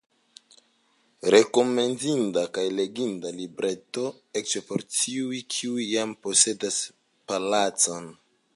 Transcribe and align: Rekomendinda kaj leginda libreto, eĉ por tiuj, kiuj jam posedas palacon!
Rekomendinda 1.33 2.43
kaj 2.55 2.63
leginda 2.79 3.33
libreto, 3.41 4.07
eĉ 4.41 4.55
por 4.71 4.85
tiuj, 4.97 5.37
kiuj 5.57 5.87
jam 5.91 6.17
posedas 6.25 6.81
palacon! 7.33 8.09